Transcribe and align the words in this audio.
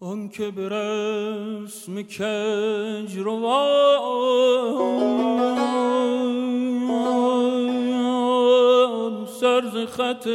آن 0.00 0.28
که 0.28 0.50
به 0.50 0.68
رسم 0.68 2.02
کج 2.02 3.18
روان 3.18 3.78
سرز 9.40 9.76
خط 9.86 10.28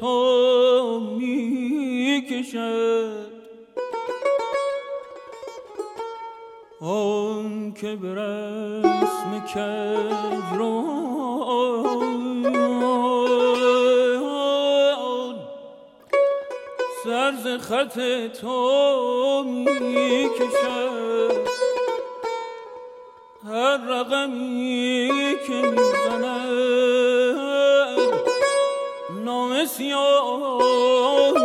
تو 0.00 1.00
می 1.18 2.26
کشد 2.30 3.30
آن 6.80 7.72
که 7.72 7.96
به 7.96 8.14
رسم 8.14 9.40
کج 9.54 10.56
سرز 17.30 17.60
خط 17.60 17.98
تو 18.40 19.42
می 19.46 20.28
کشد 20.38 21.46
هر 23.48 23.76
رقمی 23.76 25.10
که 25.46 25.52
می‌زند 25.52 26.24
نام 29.24 29.64
سیاه 29.66 31.44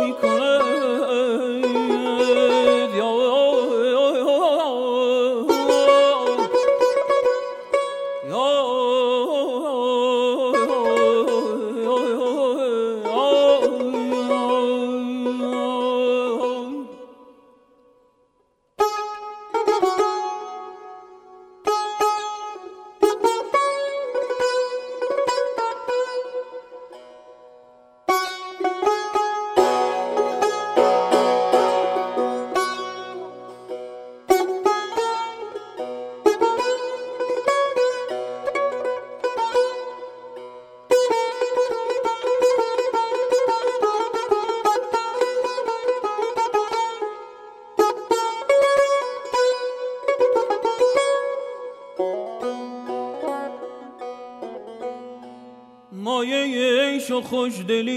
می 57.10 57.16
و 57.16 57.20
خوشدلی. 57.20 57.96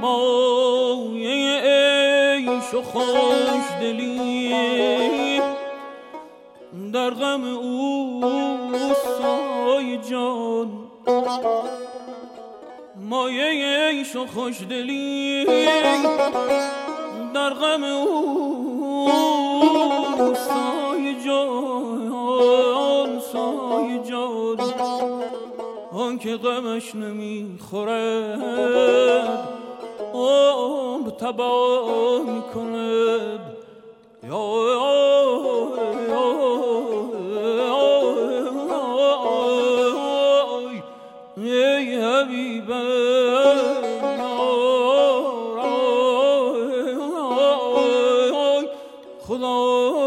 مایه 0.00 1.60
عیش 1.60 2.74
و 2.74 2.82
خوشدلی. 2.82 4.52
در 6.92 7.10
غم 7.10 7.44
او 7.44 8.24
سای 9.18 9.98
جان. 10.10 10.70
مایه 12.96 13.88
عیش 13.88 14.16
و 14.16 14.26
خوشدلی. 14.26 15.44
در 17.34 17.50
غم 17.50 17.84
او 17.84 19.37
آن 25.98 26.18
که 26.18 26.36
غمش 26.36 26.94
نمی‌خورد 26.94 28.40
آم 30.14 31.10
تبا 31.10 32.22
می‌کند 32.26 33.40
ای 41.36 41.96
حبیبه 41.96 42.98
Música 49.38 49.97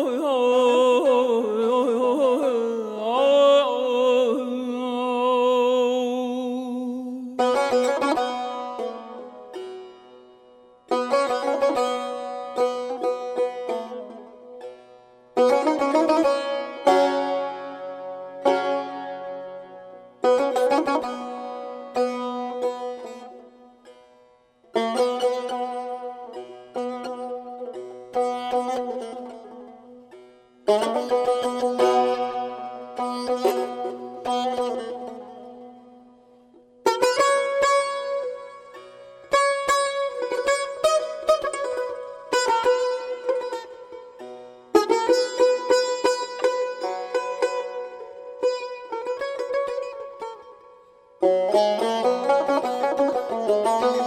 Thank 51.31 51.55
you. 53.95 54.00